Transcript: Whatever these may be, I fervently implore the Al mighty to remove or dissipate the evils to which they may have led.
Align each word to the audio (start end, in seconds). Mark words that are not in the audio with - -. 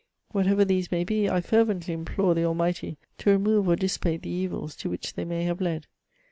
Whatever 0.31 0.65
these 0.65 0.89
may 0.91 1.03
be, 1.03 1.29
I 1.29 1.41
fervently 1.41 1.93
implore 1.93 2.33
the 2.33 2.41
Al 2.41 2.55
mighty 2.55 2.97
to 3.19 3.29
remove 3.29 3.67
or 3.67 3.75
dissipate 3.75 4.23
the 4.23 4.29
evils 4.31 4.75
to 4.77 4.89
which 4.89 5.13
they 5.13 5.25
may 5.25 5.43
have 5.43 5.61
led. 5.61 5.85